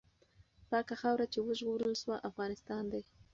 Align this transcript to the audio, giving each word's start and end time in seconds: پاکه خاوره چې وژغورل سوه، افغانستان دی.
پاکه 0.69 0.95
خاوره 1.01 1.25
چې 1.33 1.39
وژغورل 1.41 1.93
سوه، 2.01 2.15
افغانستان 2.29 2.83
دی. 2.93 3.01